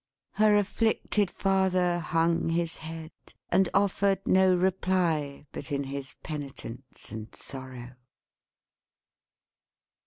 [0.31, 3.11] Her afflicted father hung his head,
[3.49, 7.91] and offered no reply but in his penitence and sorrow.